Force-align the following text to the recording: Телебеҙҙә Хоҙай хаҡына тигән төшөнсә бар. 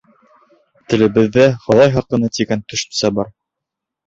Телебеҙҙә 0.93 1.45
Хоҙай 1.67 1.93
хаҡына 1.97 2.31
тигән 2.39 2.65
төшөнсә 2.75 3.13
бар. 3.21 3.31